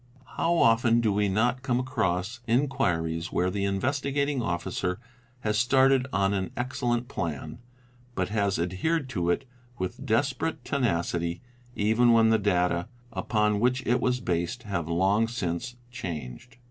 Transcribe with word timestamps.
How 0.35 0.55
often 0.55 0.99
do 0.99 1.13
we 1.13 1.29
not 1.29 1.61
come 1.61 1.79
across 1.79 2.39
inquiries 2.47 3.31
where 3.31 3.51
the 3.51 3.65
Investigating 3.65 4.41
Officer 4.41 4.99
has 5.41 5.59
started 5.59 6.07
on 6.11 6.33
an 6.33 6.49
excellent 6.57 7.07
plan, 7.07 7.59
but 8.15 8.29
has 8.29 8.57
adhered 8.57 9.07
to 9.09 9.29
it 9.29 9.45
with 9.77 10.03
desperate 10.03 10.65
tenacity 10.65 11.43
even 11.75 12.13
when 12.13 12.29
the 12.31 12.39
data 12.39 12.87
upon 13.13 13.59
which 13.59 13.85
it 13.85 14.01
was 14.01 14.21
based 14.21 14.63
have 14.63 14.89
long 14.89 15.27
since 15.27 15.75
changed. 15.91 16.57